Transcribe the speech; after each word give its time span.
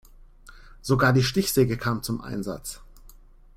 Sogar 0.81 1.13
die 1.13 1.21
Stichsäge 1.21 1.77
kam 1.77 2.01
zum 2.01 2.21
Einsatz. 2.21 2.81